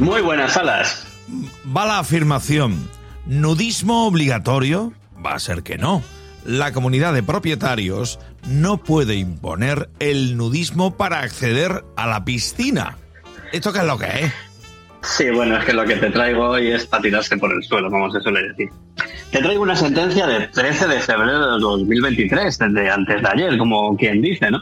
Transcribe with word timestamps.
Muy 0.00 0.20
buenas 0.20 0.52
salas. 0.52 1.06
Va 1.76 1.84
la 1.84 1.98
afirmación. 1.98 2.88
¿Nudismo 3.26 4.06
obligatorio? 4.06 4.92
Va 5.24 5.34
a 5.34 5.38
ser 5.40 5.62
que 5.64 5.76
no. 5.76 6.02
La 6.44 6.72
comunidad 6.72 7.12
de 7.12 7.24
propietarios 7.24 8.20
no 8.48 8.78
puede 8.78 9.16
imponer 9.16 9.90
el 9.98 10.36
nudismo 10.36 10.96
para 10.96 11.20
acceder 11.20 11.84
a 11.96 12.06
la 12.06 12.24
piscina. 12.24 12.96
¿Esto 13.52 13.72
qué 13.72 13.80
es 13.80 13.84
lo 13.84 13.98
que 13.98 14.06
es? 14.06 14.32
Sí, 15.02 15.30
bueno, 15.30 15.56
es 15.56 15.64
que 15.64 15.72
lo 15.72 15.84
que 15.84 15.96
te 15.96 16.10
traigo 16.10 16.50
hoy 16.50 16.68
es 16.68 16.86
para 16.86 17.02
tirarse 17.02 17.36
por 17.36 17.52
el 17.52 17.62
suelo, 17.64 17.90
como 17.90 18.10
se 18.12 18.20
suele 18.20 18.48
decir. 18.48 18.70
Te 19.32 19.40
traigo 19.40 19.62
una 19.62 19.76
sentencia 19.76 20.26
de 20.26 20.46
13 20.46 20.86
de 20.86 21.00
febrero 21.00 21.54
de 21.54 21.60
2023, 21.60 22.58
desde 22.58 22.90
antes 22.90 23.22
de 23.22 23.28
ayer, 23.28 23.58
como 23.58 23.96
quien 23.96 24.22
dice, 24.22 24.50
¿no? 24.50 24.58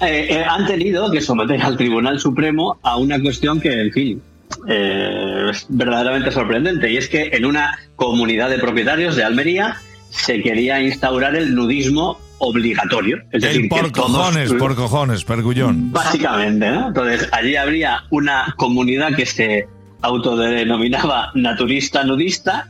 Eh, 0.00 0.26
eh, 0.30 0.44
han 0.44 0.66
tenido 0.66 1.10
que 1.10 1.20
someter 1.20 1.62
al 1.62 1.76
Tribunal 1.76 2.20
Supremo 2.20 2.78
a 2.82 2.96
una 2.96 3.20
cuestión 3.20 3.60
que, 3.60 3.80
en 3.80 3.92
fin, 3.92 4.22
eh, 4.68 5.48
es 5.50 5.66
verdaderamente 5.68 6.30
sorprendente, 6.30 6.90
y 6.90 6.96
es 6.96 7.08
que 7.08 7.30
en 7.32 7.44
una 7.44 7.78
comunidad 7.96 8.50
de 8.50 8.58
propietarios 8.58 9.16
de 9.16 9.24
Almería 9.24 9.76
se 10.10 10.42
quería 10.42 10.80
instaurar 10.80 11.36
el 11.36 11.54
nudismo 11.54 12.18
obligatorio. 12.38 13.22
Es 13.32 13.42
decir, 13.42 13.68
por 13.68 13.84
que 13.86 13.90
todos- 13.92 14.12
cojones, 14.12 14.52
por 14.54 14.74
cojones, 14.76 15.24
pergullón. 15.24 15.92
Básicamente, 15.92 16.70
¿no? 16.70 16.88
Entonces, 16.88 17.28
allí 17.32 17.56
habría 17.56 18.02
una 18.10 18.54
comunidad 18.56 19.14
que 19.14 19.24
se 19.26 19.66
autodenominaba 20.02 21.30
naturista 21.34 22.04
nudista 22.04 22.68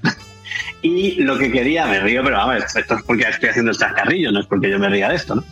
y 0.83 1.23
lo 1.23 1.37
que 1.39 1.51
quería, 1.51 1.87
me 1.87 2.01
río, 2.01 2.23
pero 2.23 2.37
vamos, 2.37 2.77
esto 2.77 2.95
es 2.95 3.03
porque 3.03 3.25
estoy 3.25 3.49
haciendo 3.49 3.73
el 3.73 3.77
chascarrillo, 3.77 4.31
no 4.33 4.41
es 4.41 4.47
porque 4.47 4.71
yo 4.71 4.79
me 4.79 4.89
ría 4.89 5.09
de 5.09 5.17
esto, 5.17 5.35
¿no? 5.37 5.45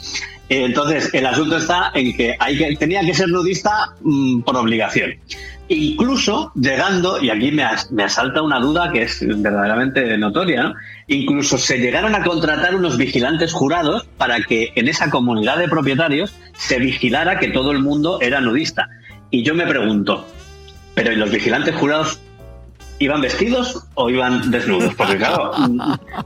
Entonces, 0.49 1.11
el 1.15 1.27
asunto 1.27 1.57
está 1.57 1.91
en 1.95 2.15
que, 2.17 2.37
hay 2.39 2.59
que 2.59 2.77
tenía 2.77 3.01
que 3.01 3.15
ser 3.15 3.29
nudista 3.29 3.95
mm, 4.03 4.43
por 4.43 4.57
obligación. 4.57 5.15
Incluso 5.69 6.53
llegando, 6.55 7.23
y 7.23 7.31
aquí 7.31 7.51
me, 7.51 7.63
as- 7.65 7.91
me 7.91 8.05
asalta 8.05 8.43
una 8.43 8.61
duda 8.61 8.93
que 8.93 9.03
es 9.03 9.19
verdaderamente 9.27 10.17
notoria, 10.19 10.63
¿no? 10.65 10.75
Incluso 11.09 11.57
se 11.57 11.79
llegaron 11.79 12.15
a 12.15 12.23
contratar 12.23 12.75
unos 12.75 12.97
vigilantes 12.99 13.53
jurados 13.53 14.07
para 14.19 14.41
que 14.43 14.73
en 14.75 14.89
esa 14.89 15.09
comunidad 15.11 15.57
de 15.59 15.69
propietarios 15.69 16.35
se 16.55 16.79
vigilara 16.79 17.39
que 17.39 17.49
todo 17.49 17.71
el 17.73 17.79
mundo 17.79 18.19
era 18.21 18.41
nudista. 18.41 18.89
Y 19.31 19.43
yo 19.43 19.55
me 19.55 19.67
pregunto, 19.67 20.27
¿pero 20.95 21.13
¿y 21.13 21.17
los 21.17 21.31
vigilantes 21.31 21.75
jurados 21.77 22.21
iban 23.05 23.21
vestidos 23.21 23.85
o 23.95 24.11
iban 24.11 24.51
desnudos? 24.51 24.95
Porque 24.95 25.17
claro, 25.17 25.53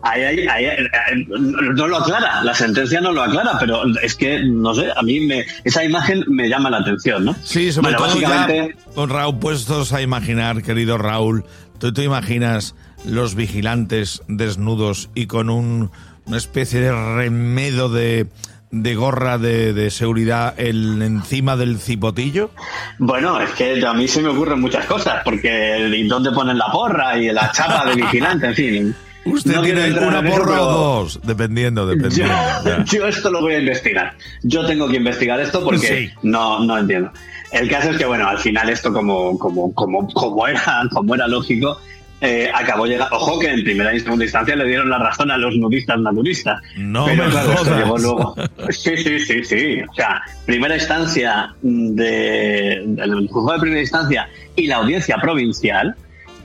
ahí- 0.02 0.22
ahí- 0.22 0.46
ahí- 0.46 0.66
ahí- 0.66 1.26
no 1.28 1.86
lo 1.86 1.98
aclara, 1.98 2.42
la 2.42 2.54
sentencia 2.54 3.00
no 3.00 3.12
lo 3.12 3.22
aclara, 3.22 3.58
pero 3.58 3.82
es 4.02 4.14
que, 4.14 4.42
no 4.44 4.74
sé, 4.74 4.88
a 4.96 5.02
mí 5.02 5.20
me, 5.20 5.44
esa 5.64 5.84
imagen 5.84 6.24
me 6.28 6.48
llama 6.48 6.70
la 6.70 6.78
atención, 6.78 7.24
¿no? 7.24 7.36
Sí, 7.42 7.72
sobre 7.72 7.92
Bueno, 7.92 7.98
todo 7.98 8.20
ya, 8.20 8.28
básicamente- 8.28 8.76
con 8.94 9.10
Raúl, 9.10 9.38
puestos 9.38 9.92
a 9.92 10.00
imaginar, 10.02 10.62
querido 10.62 10.98
Raúl, 10.98 11.44
¿tú 11.78 11.92
te 11.92 12.02
imaginas 12.04 12.74
los 13.04 13.34
vigilantes 13.34 14.22
desnudos 14.28 15.10
y 15.14 15.26
con 15.26 15.50
un- 15.50 15.90
una 16.26 16.36
especie 16.36 16.80
de 16.80 16.92
remedo 17.14 17.88
de, 17.88 18.26
de 18.70 18.94
gorra 18.94 19.38
de, 19.38 19.72
de 19.72 19.90
seguridad 19.90 20.54
el, 20.58 21.00
encima 21.02 21.56
del 21.56 21.78
cipotillo? 21.78 22.50
Bueno, 22.98 23.40
es 23.40 23.50
que 23.50 23.84
a 23.86 23.92
mí 23.94 24.08
se 24.08 24.20
me 24.22 24.28
ocurren 24.28 24.60
muchas 24.60 24.84
cosas, 24.86 25.22
porque 25.24 25.88
¿y 25.96 26.06
dónde 26.06 26.30
ponen 26.32 26.58
la 26.58 26.66
porra 26.70 27.16
y 27.18 27.30
la 27.32 27.50
chapa 27.52 27.86
de 27.88 27.94
vigilante? 27.96 28.46
En 28.48 28.54
fin. 28.54 28.94
Usted 29.24 29.56
No 29.56 29.62
tiene 29.62 29.90
una 29.92 30.20
eso, 30.20 30.30
porra 30.30 30.52
pero- 30.52 30.68
o 30.68 30.72
dos, 30.72 31.20
dependiendo, 31.22 31.86
dependiendo. 31.86 32.34
yo 32.86 33.06
esto 33.06 33.30
lo 33.30 33.40
voy 33.40 33.54
a 33.54 33.58
investigar. 33.58 34.14
Yo 34.42 34.64
tengo 34.66 34.88
que 34.88 34.96
investigar 34.96 35.40
esto 35.40 35.62
porque 35.62 36.08
Sí. 36.08 36.10
no, 36.22 36.64
no 36.64 36.78
entiendo. 36.78 37.10
El 37.52 37.68
caso 37.68 37.90
es 37.90 37.96
que, 37.98 38.04
bueno, 38.04 38.28
al 38.28 38.38
final 38.38 38.68
esto 38.68 38.92
como, 38.92 39.38
como, 39.38 39.72
como, 39.74 40.06
como, 40.12 40.46
era, 40.46 40.82
como 40.92 41.14
era 41.14 41.26
lógico, 41.26 41.78
eh, 42.20 42.50
acabó 42.52 42.86
llegando... 42.86 43.14
Ojo 43.16 43.38
que 43.38 43.48
en 43.48 43.62
primera 43.62 43.94
y 43.94 44.00
segunda 44.00 44.24
instancia 44.24 44.56
le 44.56 44.64
dieron 44.66 44.90
la 44.90 44.98
razón 44.98 45.30
a 45.30 45.36
los 45.36 45.54
nudistas 45.56 45.98
naturistas. 46.00 46.60
No 46.76 47.06
Pero 47.06 47.24
me 47.24 47.30
claro, 47.30 47.52
jodas. 47.56 47.78
llegó 47.78 47.98
luego. 47.98 48.34
Sí, 48.70 48.96
sí, 48.96 49.20
sí, 49.20 49.44
sí. 49.44 49.80
O 49.88 49.94
sea, 49.94 50.22
primera 50.46 50.74
instancia 50.74 51.54
de, 51.62 52.82
del 52.84 53.28
juzgado 53.28 53.54
de 53.58 53.60
primera 53.60 53.80
instancia 53.82 54.28
y 54.56 54.66
la 54.66 54.76
audiencia 54.76 55.16
provincial 55.18 55.94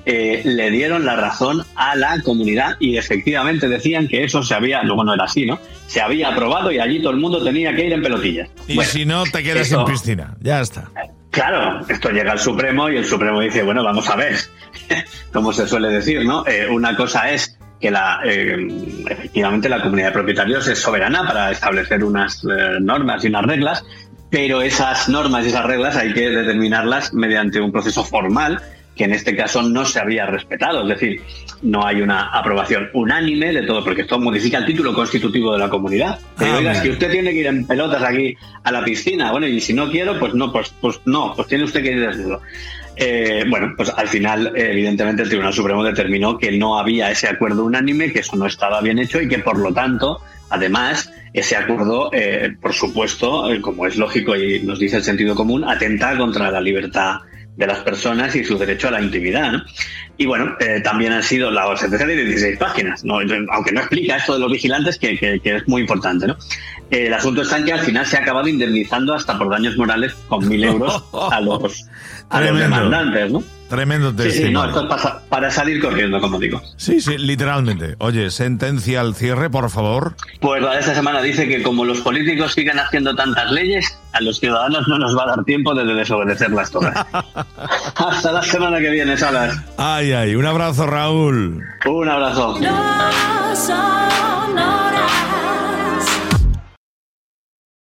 eh, 0.06 0.41
le 0.44 0.69
dieron 0.69 1.06
la 1.06 1.16
razón 1.16 1.63
a 1.75 1.95
la 1.95 2.22
comunidad 2.23 2.75
y 2.79 2.97
efectivamente 2.97 3.69
decían 3.69 4.07
que 4.09 4.25
eso 4.25 4.44
se 4.44 4.53
había, 4.53 4.83
luego 4.83 5.03
no 5.06 5.13
era 5.13 5.23
así, 5.23 5.45
¿no? 5.45 5.59
Se 5.88 6.01
había 6.01 6.28
aprobado 6.29 6.72
y 6.73 6.79
allí 6.79 7.00
todo 7.01 7.12
el 7.12 7.19
mundo 7.19 7.41
tenía 7.41 7.73
que 7.73 7.85
ir 7.88 7.94
en 7.94 8.01
pelotillas. 8.01 8.50
Y 8.67 8.75
Bueno, 8.75 8.91
si 8.91 9.06
no, 9.06 9.23
te 9.23 9.41
quedas 9.44 9.62
esto- 9.67 9.79
en 9.79 9.85
piscina. 9.85 10.35
Ya 10.41 10.59
está. 10.59 10.89
Claro, 11.33 11.83
esto 11.89 12.11
llega 12.11 12.31
al 12.31 12.38
Supremo 12.38 12.91
y 12.91 12.97
el 12.97 13.05
Supremo 13.05 13.41
dice, 13.41 13.63
bueno, 13.63 13.83
vamos 13.83 14.07
a 14.07 14.16
ver, 14.16 14.35
como 15.33 15.51
se 15.51 15.67
suele 15.67 15.88
decir, 15.88 16.23
¿no? 16.23 16.45
Eh, 16.45 16.69
una 16.69 16.95
cosa 16.95 17.31
es 17.31 17.57
que 17.81 17.89
la, 17.89 18.19
eh, 18.23 18.55
efectivamente 19.09 19.67
la 19.67 19.81
comunidad 19.81 20.09
de 20.09 20.13
propietarios 20.13 20.67
es 20.67 20.77
soberana 20.77 21.25
para 21.25 21.49
establecer 21.49 22.03
unas 22.03 22.44
eh, 22.44 22.77
normas 22.79 23.25
y 23.25 23.29
unas 23.29 23.45
reglas, 23.45 23.83
pero 24.29 24.61
esas 24.61 25.09
normas 25.09 25.44
y 25.45 25.47
esas 25.47 25.66
reglas 25.66 25.95
hay 25.95 26.13
que 26.13 26.29
determinarlas 26.29 27.16
mediante 27.16 27.59
un 27.59 27.71
proceso 27.71 28.03
formal 28.03 28.61
que 28.96 29.06
en 29.06 29.14
este 29.14 29.36
caso 29.36 29.62
no 29.64 29.86
se 29.86 30.00
había 30.00 30.26
respetado, 30.28 30.84
es 30.84 30.90
decir, 31.00 31.22
no 31.64 31.86
hay 31.86 32.02
una 32.02 32.28
aprobación 32.28 32.90
unánime 32.94 33.52
de 33.52 33.64
todo, 33.64 33.84
porque 33.84 34.02
esto 34.02 34.20
modifica 34.20 34.59
el 34.59 34.66
título 34.66 34.94
constitutivo 34.94 35.54
de 35.54 35.59
la 35.59 35.70
comunidad. 35.70 36.20
Pero 36.38 36.54
Ah, 36.54 36.58
oiga, 36.58 36.70
mira. 36.72 36.84
si 36.84 36.90
usted 36.92 37.12
tiene 37.12 37.31
que 37.31 37.40
ir 37.40 37.48
en 37.48 37.66
pelotas 37.66 38.04
aquí 38.04 38.36
a 38.64 38.72
la 38.72 38.84
piscina, 38.84 39.31
bueno, 39.31 39.48
y 39.48 39.59
si 39.59 39.74
no 39.74 39.90
quiero, 39.90 40.20
pues 40.20 40.34
no, 40.36 40.52
pues, 40.52 40.74
pues 40.80 41.00
no, 41.06 41.34
pues 41.36 41.48
tiene 41.48 41.64
usted 41.64 41.81
que 41.81 41.92
ir 41.92 42.00
desnudo. 42.02 42.42
Eh, 42.96 43.44
bueno, 43.50 43.74
pues 43.76 43.90
al 43.90 44.08
final, 44.08 44.54
eh, 44.56 44.70
evidentemente, 44.72 45.24
el 45.24 45.30
Tribunal 45.30 45.54
Supremo 45.54 45.84
determinó 45.84 46.38
que 46.38 46.52
no 46.52 46.78
había 46.78 47.10
ese 47.10 47.28
acuerdo 47.28 47.66
unánime, 47.66 48.12
que 48.14 48.20
eso 48.20 48.36
no 48.36 48.46
estaba 48.46 48.80
bien 48.81 49.00
hecho 49.00 49.20
y 49.20 49.28
que, 49.28 49.40
por 49.40 49.58
lo 49.58 49.74
tanto, 49.74 50.22
además, 50.52 51.12
ese 51.34 51.56
acuerdo, 51.56 52.12
eh, 52.14 52.56
por 52.62 52.74
supuesto, 52.74 53.52
eh, 53.52 53.60
como 53.60 53.88
es 53.88 53.98
lógico 53.98 54.36
y 54.36 54.62
nos 54.62 54.78
dice 54.78 54.98
el 54.98 55.04
sentido 55.04 55.34
común, 55.34 55.64
atenta 55.64 56.16
contra 56.16 56.52
la 56.52 56.62
libertad 56.62 57.16
de 57.56 57.68
las 57.68 57.80
personas 57.80 58.36
y 58.36 58.44
su 58.44 58.58
derecho 58.58 58.88
a 58.88 58.91
la 58.91 59.02
intimidad. 59.02 59.52
¿no? 59.52 59.64
Y 60.18 60.25
bueno, 60.25 60.56
eh, 60.59 60.81
también 60.84 61.14
han 61.14 61.24
sido 61.24 61.52
la 61.52 61.75
sentencia 61.78 62.08
de 62.08 62.16
16 62.25 62.58
páginas, 62.58 63.03
¿no? 63.03 63.16
aunque 63.52 63.72
no 63.72 63.80
explica 63.81 64.18
esto 64.18 64.34
de 64.34 64.40
los 64.40 64.52
vigilantes, 64.52 64.97
que, 64.97 65.18
que- 65.18 65.40
que 65.40 65.56
es 65.58 65.68
muy 65.68 65.81
importante. 65.81 66.28
¿no? 66.28 66.38
Eh, 66.92 67.08
el 67.08 67.13
asunto 67.13 67.42
está 67.42 67.58
en 67.58 67.66
que 67.66 67.74
al 67.74 67.80
final 67.81 68.06
se 68.06 68.18
ha 68.18 68.22
acabado 68.22 68.47
indemnizando 68.47 69.13
hasta 69.13 69.38
por 69.38 69.50
daños 69.50 69.78
morales 69.78 70.13
con 70.28 70.47
mil 70.47 70.63
euros 70.63 71.03
a 71.31 71.40
los, 71.42 71.86
a 72.30 72.42
los 72.42 72.59
demandantes. 72.59 73.31
¿no? 73.31 73.44
Tremendo 73.73 74.09
Sí, 74.11 74.16
sí, 74.31 74.51
no, 74.51 74.63
testimonio. 74.63 74.66
esto 74.69 74.81
es 74.95 75.01
para, 75.01 75.19
para 75.29 75.51
salir 75.51 75.81
corriendo, 75.81 76.19
como 76.22 76.38
digo. 76.39 76.61
Sí, 76.78 77.01
sí, 77.01 77.17
literalmente. 77.17 77.95
Oye, 78.00 78.29
sentencia 78.29 79.01
al 79.01 79.16
cierre, 79.16 79.50
por 79.50 79.69
favor. 79.69 80.16
Pues 80.39 80.61
la 80.61 80.73
de 80.73 80.79
esta 80.81 80.94
semana 80.94 81.22
dice 81.22 81.47
que 81.47 81.63
como 81.63 81.83
los 81.85 82.01
políticos 82.01 82.53
siguen 82.53 82.79
haciendo 82.79 83.16
tantas 83.16 83.51
leyes, 83.51 83.97
a 84.12 84.22
los 84.22 84.39
ciudadanos 84.39 84.88
no 84.88 85.00
nos 85.00 85.17
va 85.17 85.23
a 85.23 85.28
dar 85.35 85.44
tiempo 85.44 85.73
de 85.73 85.85
desobedecerlas 85.91 86.69
todas. 86.69 86.94
Hasta 87.95 88.31
la 88.31 88.44
semana 88.44 88.79
que 88.79 88.89
viene, 88.91 89.17
Salas. 89.17 89.57
Ay, 89.78 90.12
ay, 90.13 90.35
un 90.35 90.45
abrazo, 90.45 90.85
Raúl. 90.85 91.63
Un 91.85 92.09
abrazo. 92.09 92.59